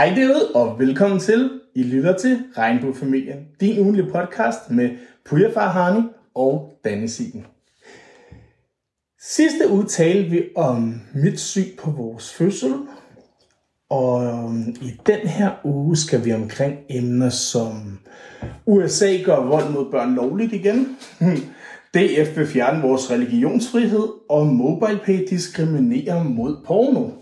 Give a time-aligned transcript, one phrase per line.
[0.00, 1.50] Hej derude, og velkommen til.
[1.74, 4.90] I lytter til Regnbuefamilien, din ugenlige podcast med
[5.24, 6.00] Puja Farhani
[6.34, 7.46] og Danne Sigen.
[9.22, 12.74] Sidste uge talte vi om mit syn på vores fødsel,
[13.90, 17.98] og øhm, i den her uge skal vi omkring emner som
[18.66, 20.96] USA gør vold mod børn lovligt igen,
[21.94, 27.20] DF vil fjerne vores religionsfrihed, og MobilePay diskriminerer mod porno.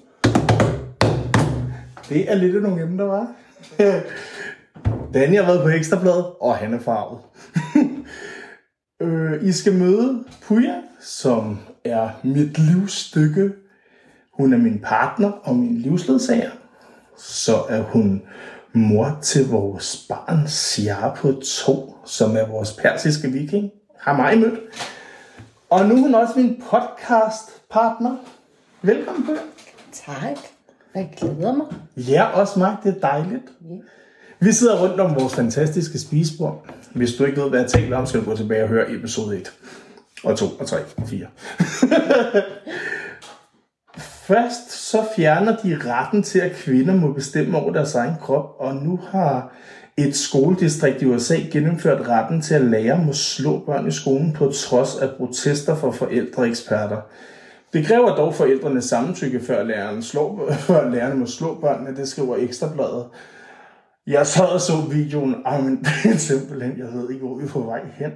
[2.08, 3.32] Det er lidt af nogle emner, var.
[5.14, 7.20] Danny har været på Ekstrabladet, og han er farvet.
[9.02, 13.52] øh, I skal møde Puja, som er mit livsstykke.
[14.32, 16.50] Hun er min partner og min livsledsager.
[17.16, 18.22] Så er hun
[18.72, 23.70] mor til vores barn Siapo 2, som er vores persiske viking.
[23.98, 24.60] Har mig mødt.
[25.70, 28.16] Og nu er hun også min podcast-partner.
[28.82, 29.32] Velkommen, på.
[29.92, 30.57] Tak.
[30.94, 31.66] Jeg glæder mig.
[31.96, 32.76] Ja, også mig.
[32.84, 33.42] Det er dejligt.
[34.40, 36.66] Vi sidder rundt om vores fantastiske spisebord.
[36.94, 39.36] Hvis du ikke ved, hvad jeg taler om, skal du gå tilbage og høre episode
[39.36, 39.52] 1,
[40.24, 41.26] og 2, og 3, og 4.
[44.28, 48.74] Først så fjerner de retten til, at kvinder må bestemme over deres egen krop, og
[48.74, 49.52] nu har
[49.96, 54.52] et skoledistrikt i USA gennemført retten til, at lærer må slå børn i skolen på
[54.52, 57.00] trods af protester fra forældreeksperter.
[57.72, 62.36] Det kræver dog forældrenes samtykke, før læreren, slår, før lærerne må slå børnene, det skriver
[62.36, 63.06] Ekstrabladet.
[64.06, 67.44] Jeg sad og så videoen, ej, men det er simpelthen, jeg ved ikke, hvor vi
[67.44, 68.10] er på vej hen.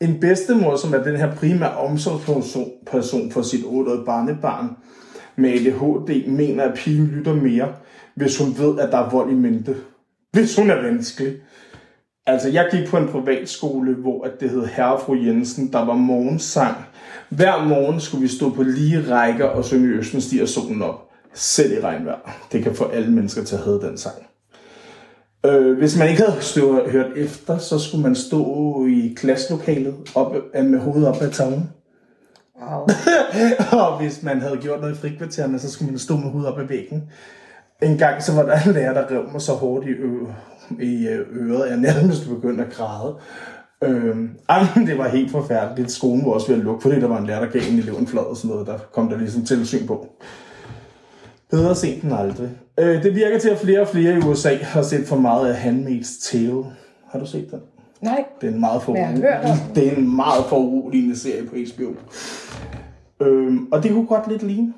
[0.00, 4.76] En bedstemor, som er den her primære omsorgsperson person for sit 8-årige barnebarn
[5.36, 7.74] med ADHD, mener, at pigen lytter mere,
[8.14, 9.76] hvis hun ved, at der er vold i mente.
[10.32, 11.36] Hvis hun er vanskelig.
[12.28, 15.94] Altså, jeg gik på en privatskole, hvor det hed Herre og Fru Jensen, der var
[15.94, 16.76] morgensang.
[17.28, 21.08] Hver morgen skulle vi stå på lige rækker og synge Østen stiger solen op.
[21.34, 22.46] Selv i regnvejr.
[22.52, 24.16] Det kan få alle mennesker til at have den sang.
[25.46, 30.34] Øh, hvis man ikke havde stå, hørt efter, så skulle man stå i klasselokalet op,
[30.54, 31.70] med hovedet op ad tavlen.
[32.62, 32.86] Wow.
[33.82, 36.58] og hvis man havde gjort noget i frikvartererne, så skulle man stå med hovedet op
[36.58, 37.02] ad væggen.
[37.82, 40.26] En gang så var der en lærer, der rev mig så hårdt i, ø-
[40.80, 43.16] i øh, øret, jeg nærmest begyndte at græde.
[43.84, 45.90] Øhm, jamen, det var helt forfærdeligt.
[45.90, 47.94] Skolen var også ved at lukke, fordi der var en lærer, der gav en elev
[47.94, 48.66] en flad og sådan noget.
[48.66, 50.06] Der kom der ligesom tilsyn på.
[51.50, 52.50] Bedre sent end aldrig.
[52.78, 55.64] Øh, det virker til, at flere og flere i USA har set for meget af
[55.64, 56.64] Handmaid's Tale.
[57.10, 57.60] Har du set den?
[58.00, 59.74] Nej, Det er en meget for Men jeg har hørt om den.
[59.74, 61.94] det er en meget foruroligende serie på HBO.
[63.20, 64.74] Øhm, og det kunne godt lidt ligne.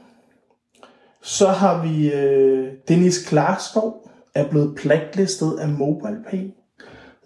[1.23, 6.51] Så har vi øh, Dennis Klarskov er blevet blacklistet af MobilePay.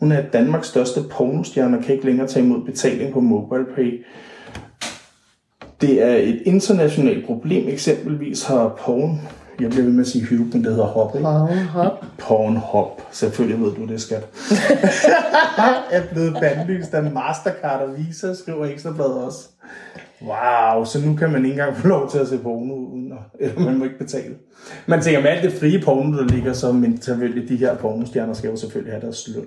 [0.00, 4.04] Hun er Danmarks største pornostjerne og kan ikke længere tage imod betaling på MobilePay.
[5.80, 7.68] Det er et internationalt problem.
[7.68, 9.20] Eksempelvis har porn,
[9.60, 11.28] jeg bliver ved med at sige hyld, men det hedder hop, ikke?
[11.28, 12.04] wow, hop.
[12.18, 13.00] Pornhub.
[13.10, 14.28] Selvfølgelig ved du det, skat.
[15.90, 19.48] er blevet bandlyst af Mastercard og Visa, skriver Ekstrabladet også.
[20.22, 23.18] Wow, så nu kan man ikke engang få lov til at se porno uden at,
[23.40, 24.34] eller man må ikke betale.
[24.86, 28.34] Man tænker, med alt det frie porno, der ligger, så men selvfølgelig de her pornostjerner
[28.34, 29.46] skal jo selvfølgelig have deres løn.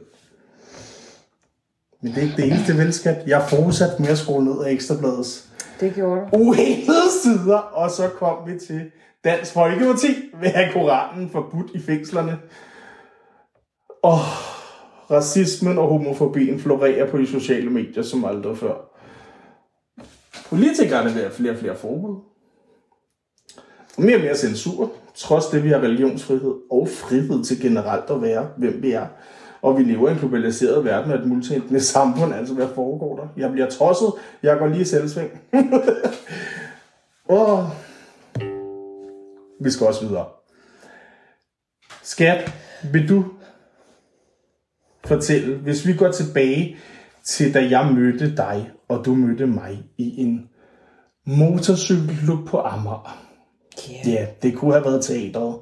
[2.02, 3.18] Men det er ikke det eneste velskat.
[3.28, 6.38] Jeg har fortsat med at skrue ned af Ekstrabladets Det gjorde du.
[6.38, 8.82] uhelede sider, og så kom vi til
[9.24, 10.08] Dansk Folkeparti
[10.40, 12.38] vil have Koranen forbudt i fængslerne.
[14.04, 14.18] Og
[15.12, 18.97] racismen og homofobien florerer på de sociale medier som aldrig før.
[20.50, 22.16] Politikerne vil have flere og flere forbud.
[23.98, 28.22] Og mere og mere censur, trods det vi har religionsfrihed og frihed til generelt at
[28.22, 29.08] være, hvem vi er.
[29.62, 33.28] Og vi lever i en globaliseret verden med et multietnisk samfund, altså hvad foregår der?
[33.38, 34.08] Jeg bliver tosset,
[34.44, 35.32] jeg går lige i selvsving.
[37.30, 37.64] Åh,
[39.60, 40.26] vi skal også videre.
[42.04, 42.54] Skat,
[42.92, 43.26] vil du
[45.06, 46.78] fortælle, hvis vi går tilbage
[47.24, 50.50] til da jeg mødte dig, og du mødte mig i en
[51.26, 53.24] motorcykelklub på Amager.
[53.92, 54.14] Yeah.
[54.14, 55.56] Ja, det kunne have været teateret,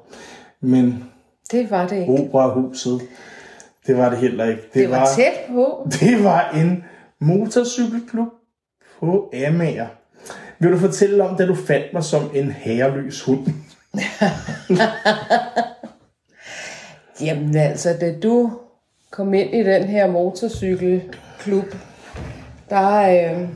[0.60, 1.04] men
[1.52, 2.12] Det var det ikke.
[2.12, 3.00] operahuset,
[3.86, 4.62] det var det heller ikke.
[4.74, 5.86] Det var tæt på.
[6.00, 6.84] Det var en
[7.20, 8.28] motorcykelklub
[9.00, 9.86] på Amager.
[10.58, 13.46] Vil du fortælle om, da du fandt mig som en herreløs hund?
[17.20, 18.52] Jamen altså, da du
[19.10, 21.64] kom ind i den her motorcykelklub,
[22.70, 23.48] der øh,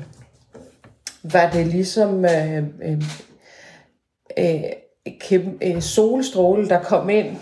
[1.23, 3.03] var det ligesom øh, øh,
[4.39, 4.63] øh,
[5.21, 7.37] kæmpe, øh, solstråle, der kom ind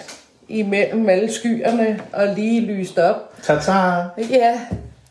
[0.49, 3.35] imellem alle skyerne og lige lyste op.
[3.43, 3.71] Tata!
[4.31, 4.61] Ja,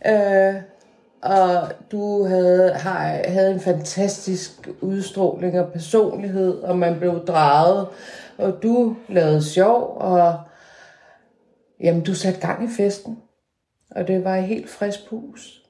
[0.05, 0.61] øh,
[1.21, 7.87] og du havde, har, havde en fantastisk udstråling og personlighed, og man blev draget,
[8.37, 10.39] og du lavede sjov, og
[11.79, 13.17] jamen du satte gang i festen.
[13.91, 15.66] Og det var i helt frisk pus.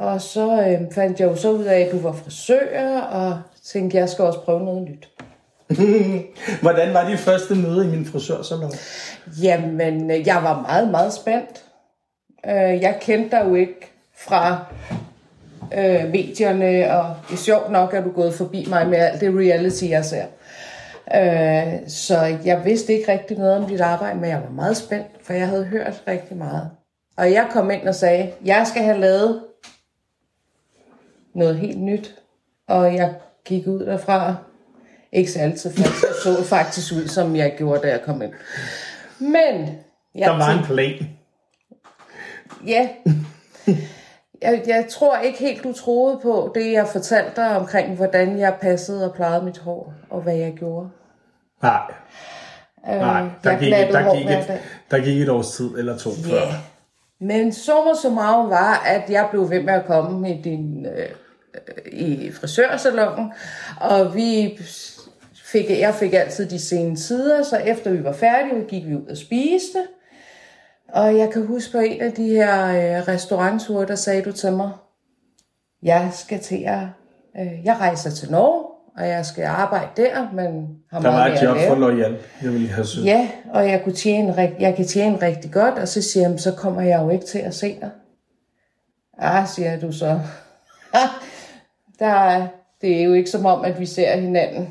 [0.00, 3.96] Og så øh, fandt jeg jo så ud af, at du var frisør, og tænkte,
[3.96, 5.08] jeg skal også prøve noget nyt.
[6.62, 8.72] Hvordan var dit første møde i min frisørsalon?
[9.42, 11.64] Jamen, øh, jeg var meget, meget spændt.
[12.46, 14.64] Øh, jeg kendte dig jo ikke fra
[15.74, 19.34] øh, medierne, og det er sjovt nok, at du gået forbi mig med alt det
[19.34, 20.24] reality, jeg ser.
[21.14, 25.06] Øh, så jeg vidste ikke rigtig noget om dit arbejde, men jeg var meget spændt,
[25.22, 26.70] for jeg havde hørt rigtig meget.
[27.16, 29.40] Og jeg kom ind og sagde, jeg skal have lavet
[31.40, 32.14] noget helt nyt.
[32.68, 33.14] Og jeg
[33.44, 34.34] gik ud derfra,
[35.12, 36.02] ikke særlig tilfreds.
[36.02, 38.32] Jeg så faktisk ud, som jeg gjorde, da jeg kom ind.
[39.18, 39.78] Men...
[40.14, 41.10] Jeg Der var en plan.
[42.66, 42.88] Ja.
[44.42, 48.56] Jeg, jeg tror ikke helt, du troede på det, jeg fortalte dig omkring, hvordan jeg
[48.60, 50.88] passede og plejede mit hår, og hvad jeg gjorde.
[51.62, 51.80] Nej,
[52.88, 53.28] Øh, nej.
[53.44, 54.60] Der gik, glattede der, gik et,
[54.90, 56.36] der gik et års tid eller to før.
[56.36, 56.54] Ja.
[57.20, 61.08] Men summa summarum var, at jeg blev ved med at komme i din øh,
[61.92, 63.32] i frisørsalonen,
[63.80, 64.60] og vi
[65.44, 69.06] fik, jeg fik altid de sene sider, så efter vi var færdige, gik vi ud
[69.06, 69.78] og spiste.
[70.88, 74.52] Og jeg kan huske på en af de her øh, restaurantture, der sagde du til
[74.52, 74.70] mig,
[75.82, 76.82] jeg skal til at,
[77.40, 78.64] øh, jeg rejser til Norge,
[78.98, 81.74] og jeg skal arbejde der, men har Der var meget et mere job at for
[81.74, 81.92] lave.
[81.92, 82.16] Loyal.
[82.42, 83.06] Jeg ville have søgt.
[83.06, 86.52] Ja, og jeg, kunne tjene, jeg kan tjene rigtig godt, og så siger jeg, så
[86.52, 87.90] kommer jeg jo ikke til at se dig.
[89.18, 90.20] Ah, siger du så.
[92.00, 92.46] Der, er-
[92.80, 94.70] det er jo ikke som om, at vi ser hinanden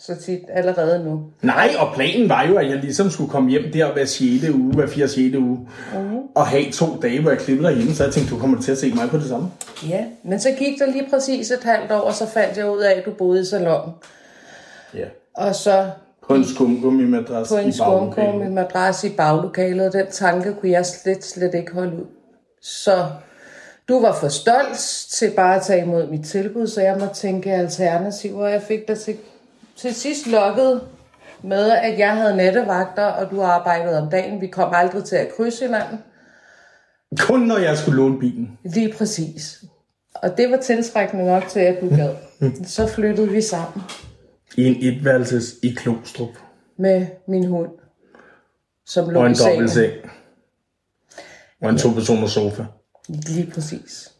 [0.00, 1.22] så tit allerede nu.
[1.42, 4.48] Nej, og planen var jo, at jeg ligesom skulle komme hjem der hver 6.
[4.54, 5.08] uge, hver 4.
[5.08, 5.36] 6.
[5.36, 6.18] uge, Mhm.
[6.34, 8.78] og have to dage, hvor jeg klippede derhjemme, så jeg tænkte, du kommer til at
[8.78, 9.48] se mig på det samme.
[9.88, 12.78] Ja, men så gik der lige præcis et halvt år, og så fandt jeg ud
[12.78, 13.90] af, at du boede i salon.
[14.94, 15.04] Ja.
[15.36, 15.90] Og så
[16.28, 16.44] På en
[17.48, 18.40] på en i skumkum baglokalet.
[18.40, 22.06] med madras i baglokalet, og den tanke kunne jeg slet, slet ikke holde ud.
[22.62, 23.06] Så
[23.88, 24.78] du var for stolt
[25.10, 28.98] til bare at tage imod mit tilbud, så jeg måtte tænke alternativer, jeg fik dig
[28.98, 29.16] til,
[29.76, 30.80] til sidst lukket
[31.42, 34.40] med, at jeg havde nattevagter, og du arbejdede om dagen.
[34.40, 35.98] Vi kom aldrig til at krydse hinanden.
[37.18, 38.58] Kun når jeg skulle låne bilen.
[38.64, 39.64] Lige præcis.
[40.14, 42.14] Og det var tiltrækkende nok til, at du gad.
[42.66, 43.82] Så flyttede vi sammen
[44.56, 46.28] I en etværelses i Klostrup.
[46.78, 47.70] med min hund,
[48.86, 49.52] som lå Og en i sengen.
[49.52, 49.92] dobbeltseng.
[51.62, 52.64] Og en to-personers sofa.
[53.08, 54.12] Lige præcis.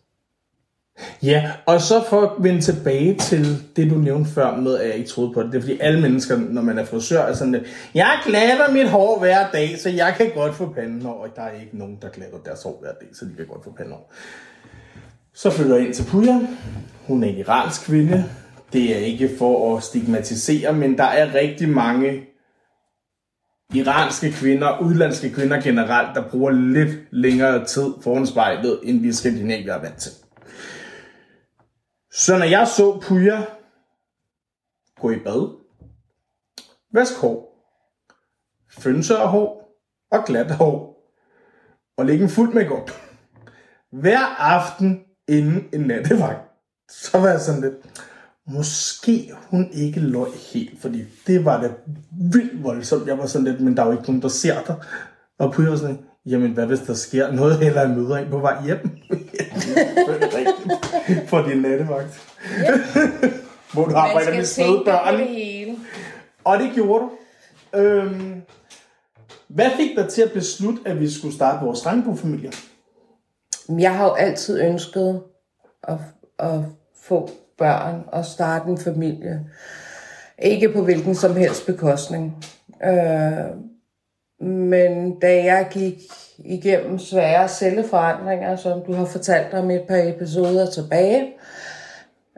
[1.23, 4.97] Ja, og så for at vende tilbage til det, du nævnte før med, at jeg
[4.97, 5.53] ikke troede på det.
[5.53, 7.65] Det er fordi alle mennesker, når man er frisør, er sådan
[7.95, 11.23] jeg glatter mit hår hver dag, så jeg kan godt få panden over.
[11.23, 13.65] Og der er ikke nogen, der glatter deres hår hver dag, så de kan godt
[13.65, 14.05] få panden over.
[15.35, 16.41] Så flytter jeg ind til Puja.
[17.07, 18.25] Hun er en iransk kvinde.
[18.73, 22.23] Det er ikke for at stigmatisere, men der er rigtig mange
[23.75, 29.75] iranske kvinder, udlandske kvinder generelt, der bruger lidt længere tid foran spejlet, end vi skandinavier
[29.75, 30.13] er vant til.
[32.13, 33.43] Så når jeg så Puja
[35.01, 35.59] gå i bad,
[36.93, 37.67] vask hår,
[38.71, 39.79] fønsør hår
[40.11, 40.93] og glat hår,
[41.97, 42.91] og lægge en fuld makeup
[43.93, 46.41] hver aften inden en nattevagt,
[46.91, 47.75] så var jeg sådan lidt,
[48.47, 51.71] måske hun ikke løg helt, fordi det var da
[52.33, 53.07] vildt voldsomt.
[53.07, 54.77] Jeg var sådan lidt, men der er jo ikke nogen, der ser dig.
[55.39, 58.39] Og Puja var sådan, jamen hvad hvis der sker noget, eller jeg møder en på
[58.39, 58.79] vej hjem?
[61.29, 62.21] For din nattevagt.
[63.73, 65.19] Hvor du arbejder med spædbørn.
[65.19, 65.77] det hele.
[66.45, 67.11] Og det gjorde du.
[67.79, 68.43] Øhm,
[69.49, 72.53] hvad fik dig til at beslutte, at vi skulle starte vores regnbuefamilie?
[73.69, 75.23] Jeg har jo altid ønsket
[75.83, 75.97] at,
[76.39, 76.61] at
[77.03, 77.31] få
[77.63, 79.41] børn og starte en familie.
[80.39, 82.45] Ikke på hvilken som helst bekostning.
[82.85, 83.47] Øh,
[84.47, 85.99] men da jeg gik
[86.39, 91.27] igennem svære celleforandringer, som du har fortalt om et par episoder tilbage,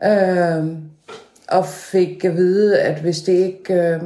[0.05, 0.65] øh,
[1.49, 3.75] og fik at vide, at hvis det ikke...
[3.75, 4.01] Øh,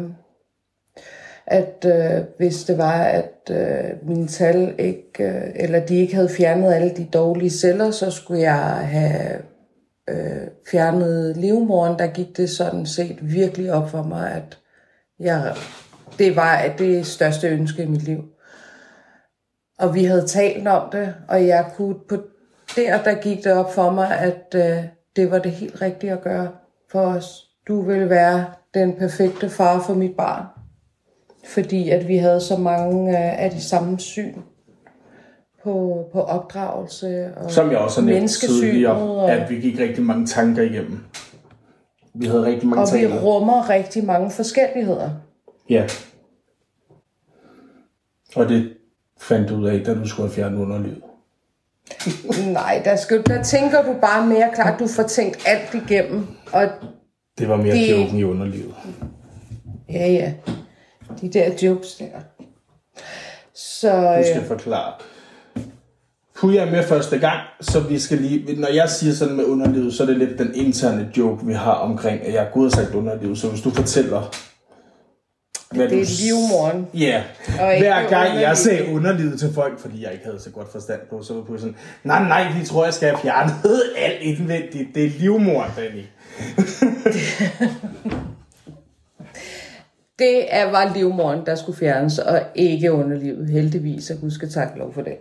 [1.51, 6.29] at øh, hvis det var, at øh, mine tal ikke, øh, eller de ikke havde
[6.29, 9.39] fjernet alle de dårlige celler, så skulle jeg have
[10.09, 11.99] øh, fjernede livmoren.
[11.99, 14.59] Der gik det sådan set virkelig op for mig, at
[15.21, 15.55] jeg,
[16.19, 18.25] det var det største ønske i mit liv.
[19.79, 22.17] Og vi havde talt om det, og jeg kunne på
[22.77, 24.85] der, der gik det op for mig, at øh,
[25.17, 26.49] det var det helt rigtige at gøre
[26.91, 27.45] for os.
[27.69, 30.45] Du ville være den perfekte far for mit barn
[31.49, 34.35] fordi at vi havde så mange øh, af de samme syn
[35.65, 40.27] på, på opdragelse og Som jeg også har nævnt tidligere, at vi gik rigtig mange
[40.27, 40.99] tanker igennem.
[42.15, 43.21] Vi havde rigtig mange og vi taler.
[43.21, 45.11] rummer rigtig mange forskelligheder.
[45.71, 45.87] Ja.
[48.37, 48.73] Og det
[49.21, 51.03] fandt du ud af, da du skulle have fjernet underlivet?
[52.53, 54.79] Nej, der, skal, der tænker du bare mere klart.
[54.81, 56.27] Du får tænkt alt igennem.
[56.53, 56.69] Og
[57.39, 58.01] Det var mere Det- det...
[58.01, 58.75] joken i underlivet.
[59.93, 60.33] ja, ja.
[61.21, 62.07] De der jokes der.
[63.55, 64.93] Så Du skal øh, forklare.
[66.41, 68.61] Puja er med første gang, så vi skal lige...
[68.61, 71.73] Når jeg siger sådan med underlivet, så er det lidt den interne joke, vi har
[71.73, 73.39] omkring, at jeg er god at sagt underlivet.
[73.39, 74.35] Så hvis du fortæller...
[75.71, 76.87] Hvad det du er s- livmoren.
[76.95, 77.23] Ja,
[77.75, 81.01] ikke hver gang jeg sagde underlivet til folk, fordi jeg ikke havde så godt forstand
[81.11, 83.55] på, så var på sådan, nej, nej, de tror, jeg skal have fjernet
[84.07, 84.95] alt indvendigt.
[84.95, 86.03] Det er livmoren, Danny.
[90.19, 93.51] Det er, var livmoren, der skulle fjernes, og ikke underlivet.
[93.51, 95.17] Heldigvis, og Gud skal takke lov for det.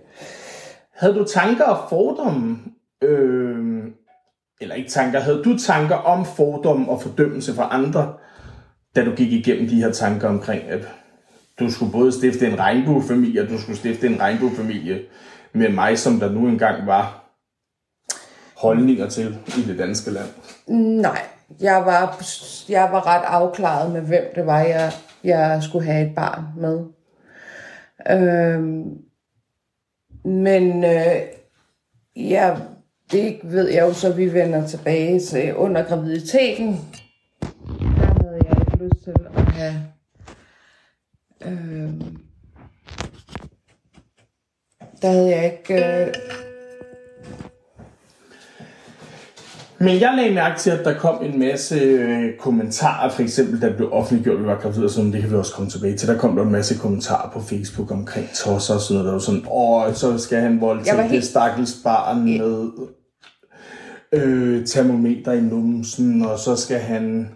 [0.98, 2.58] Havde du tanker og fordomme?
[3.04, 3.84] Øh,
[4.62, 8.14] eller ikke tanker, havde du tanker om fordomme og fordømmelse fra andre,
[8.96, 10.88] da du gik igennem de her tanker omkring, at
[11.60, 15.02] du skulle både stifte en regnbuefamilie, og du skulle stifte en regnbuefamilie
[15.54, 17.24] med mig, som der nu engang var
[18.58, 20.28] holdninger til i det danske land?
[21.02, 21.22] Nej,
[21.62, 22.24] jeg var,
[22.70, 24.92] jeg var ret afklaret med, hvem det var, jeg,
[25.24, 26.86] jeg skulle have et barn med.
[28.10, 29.07] Øhm,
[30.28, 31.22] men øh,
[32.16, 32.58] ja,
[33.12, 36.80] det ved jeg jo så, vi vender tilbage til under graviditeten.
[37.80, 39.74] Der havde jeg ikke lyst til at have...
[41.42, 41.94] Øh,
[45.02, 46.06] der havde jeg ikke...
[46.06, 46.14] Øh,
[49.80, 53.76] Men jeg lagde mærke til, at der kom en masse øh, kommentarer, for eksempel det
[53.76, 56.08] blev offentliggjort, vi var gravide, og sådan, det kan vi også komme tilbage til.
[56.08, 59.20] Der kom der en masse kommentarer på Facebook omkring tosser og sådan noget, der var
[59.20, 62.68] sådan, åh, så skal han voldtage helt- det stakkels barn med
[64.14, 67.30] øh, termometer i numsen, og så skal han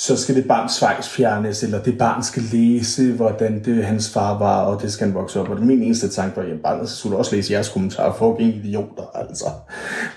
[0.00, 4.38] så skal det barn svejs fjernes, eller det barn skal læse, hvordan det, hans far
[4.38, 5.48] var, og det skal han vokse op.
[5.48, 8.58] Og det min eneste tanke var, at barnet skulle også læse jeres kommentarer, for ikke
[8.58, 9.44] idioter, altså.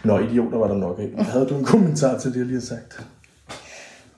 [0.03, 1.23] Nå, idioter var der nok ikke.
[1.23, 3.05] Havde du en kommentar til det, jeg lige har sagt?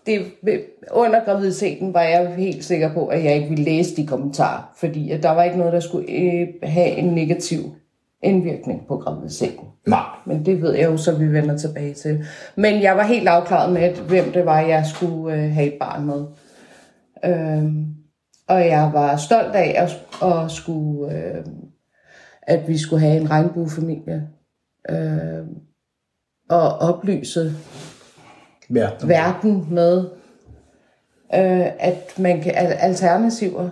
[0.06, 4.72] det, under graviditeten var jeg helt sikker på, at jeg ikke ville læse de kommentarer,
[4.78, 7.76] fordi at der var ikke noget, der skulle øh, have en negativ
[8.24, 9.66] indvirkning på graviditeten.
[9.88, 10.04] Nej.
[10.26, 12.26] Men det ved jeg jo, så vi vender tilbage til.
[12.56, 15.78] Men jeg var helt afklaret med, at hvem det var, jeg skulle øh, have et
[15.80, 16.26] barn med.
[17.26, 17.86] Øhm,
[18.48, 21.46] og jeg var stolt af at, at skulle, øh,
[22.42, 24.28] at vi skulle have en regnbuefamilie.
[24.90, 25.46] Øh,
[26.50, 27.52] og oplyse
[28.76, 28.90] Ja.
[29.04, 29.98] verden med,
[31.36, 33.70] øh, at man kan al- alternativer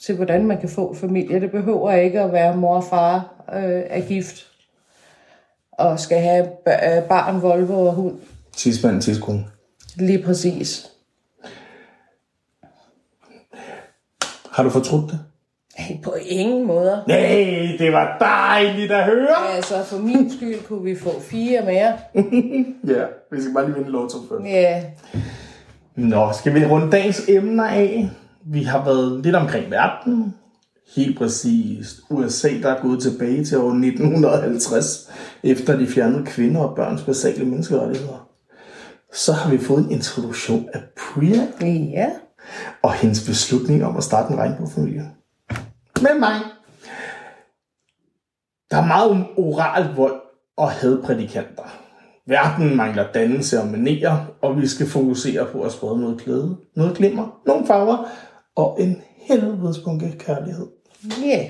[0.00, 1.40] til, hvordan man kan få familie.
[1.40, 4.46] Det behøver ikke at være mor og far øh, er gift
[5.72, 8.14] og skal have øh, barn, Volvo og hund.
[8.56, 9.44] Tidsmand, tidskone.
[9.96, 10.90] Lige præcis.
[14.50, 15.20] Har du fortrudt det?
[15.76, 17.02] Hey, på ingen måder.
[17.08, 19.54] Nej, det var dejligt at høre.
[19.56, 21.98] Altså, for min skyld kunne vi få fire mere.
[22.94, 24.44] Ja, vi skal bare lige vinde lotto først.
[24.44, 24.84] Ja,
[25.94, 28.10] Nå, skal vi runde dagens emner af?
[28.48, 30.34] Vi har været lidt omkring verden.
[30.96, 35.10] Helt præcist USA, der er gået tilbage til år 1950,
[35.42, 38.28] efter de fjernede kvinder og børns basale menneskerettigheder.
[39.12, 41.46] Så har vi fået en introduktion af Priya
[41.92, 42.10] ja.
[42.82, 45.10] og hendes beslutning om at starte en regnbuefamilie.
[46.02, 46.40] Med mig.
[48.70, 50.20] Der er meget om oral vold
[50.56, 51.78] og hadprædikanter.
[52.26, 56.96] Verden mangler dannelse og manerer, og vi skal fokusere på at sprede noget glæde, noget
[56.96, 58.08] glimmer, nogle farver
[58.56, 60.66] og en helvedes bunke kærlighed.
[61.24, 61.48] Ja.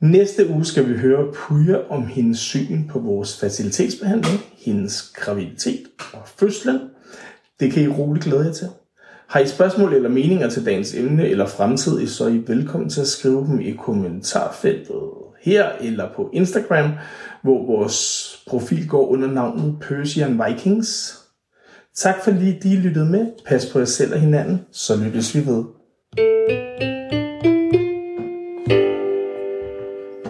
[0.00, 5.82] Næste uge skal vi høre Puja om hendes syn på vores facilitetsbehandling, hendes graviditet
[6.12, 6.80] og fødslen.
[7.60, 8.68] Det kan I roligt glæde jer til.
[9.28, 13.00] Har I spørgsmål eller meninger til dagens emne eller fremtid, så er I velkommen til
[13.00, 15.00] at skrive dem i kommentarfeltet
[15.42, 16.90] her eller på Instagram,
[17.42, 21.18] hvor vores profil går under navnet Persian Vikings.
[21.94, 23.26] Tak fordi I lyttede med.
[23.46, 25.64] Pas på jer selv og hinanden, så lyttes vi ved.
[26.16, 27.13] Música